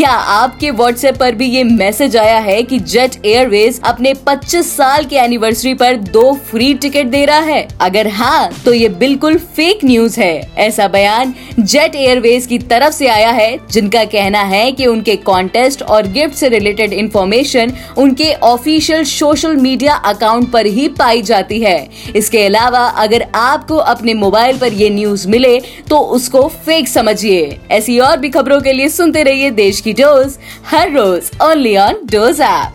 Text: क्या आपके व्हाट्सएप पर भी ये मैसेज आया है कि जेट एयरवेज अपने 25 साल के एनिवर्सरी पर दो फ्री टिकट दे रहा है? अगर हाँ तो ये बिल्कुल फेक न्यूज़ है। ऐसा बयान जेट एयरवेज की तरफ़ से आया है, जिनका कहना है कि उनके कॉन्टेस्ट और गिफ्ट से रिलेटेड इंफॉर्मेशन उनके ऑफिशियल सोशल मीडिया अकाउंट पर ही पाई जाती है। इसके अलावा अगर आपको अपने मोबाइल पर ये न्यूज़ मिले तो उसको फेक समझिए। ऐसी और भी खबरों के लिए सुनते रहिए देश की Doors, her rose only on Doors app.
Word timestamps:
क्या 0.00 0.10
आपके 0.10 0.70
व्हाट्सएप 0.70 1.16
पर 1.16 1.34
भी 1.34 1.46
ये 1.46 1.62
मैसेज 1.64 2.16
आया 2.16 2.38
है 2.38 2.62
कि 2.62 2.78
जेट 2.80 3.16
एयरवेज 3.26 3.80
अपने 3.84 4.12
25 4.26 4.70
साल 4.76 5.04
के 5.04 5.16
एनिवर्सरी 5.16 5.72
पर 5.74 5.96
दो 5.96 6.32
फ्री 6.50 6.72
टिकट 6.74 7.06
दे 7.06 7.24
रहा 7.24 7.38
है? 7.38 7.66
अगर 7.80 8.08
हाँ 8.08 8.50
तो 8.64 8.72
ये 8.72 8.88
बिल्कुल 8.88 9.36
फेक 9.56 9.84
न्यूज़ 9.84 10.18
है। 10.20 10.50
ऐसा 10.58 10.86
बयान 10.88 11.34
जेट 11.58 11.94
एयरवेज 11.94 12.46
की 12.46 12.58
तरफ़ 12.60 12.94
से 12.94 13.08
आया 13.08 13.30
है, 13.30 13.58
जिनका 13.72 14.04
कहना 14.04 14.42
है 14.42 14.70
कि 14.72 14.86
उनके 14.86 15.16
कॉन्टेस्ट 15.16 15.82
और 15.82 16.06
गिफ्ट 16.06 16.34
से 16.34 16.48
रिलेटेड 16.48 16.92
इंफॉर्मेशन 16.92 17.72
उनके 17.98 18.32
ऑफिशियल 18.34 19.04
सोशल 19.04 19.56
मीडिया 19.56 19.94
अकाउंट 19.94 20.50
पर 20.50 20.66
ही 20.66 20.88
पाई 20.88 21.22
जाती 21.22 21.60
है। 21.60 21.88
इसके 22.16 22.44
अलावा 22.46 22.86
अगर 22.96 23.26
आपको 23.34 23.76
अपने 23.76 24.14
मोबाइल 24.14 24.58
पर 24.58 24.72
ये 24.72 24.90
न्यूज़ 24.90 25.28
मिले 25.28 25.56
तो 25.90 25.98
उसको 26.16 26.46
फेक 26.66 26.88
समझिए। 26.88 27.58
ऐसी 27.70 27.98
और 27.98 28.16
भी 28.16 28.28
खबरों 28.30 28.60
के 28.60 28.72
लिए 28.72 28.88
सुनते 28.88 29.22
रहिए 29.22 29.50
देश 29.52 29.80
की 29.80 29.88
Doors, 29.92 30.38
her 30.64 30.92
rose 30.92 31.30
only 31.40 31.76
on 31.76 32.06
Doors 32.06 32.40
app. 32.40 32.68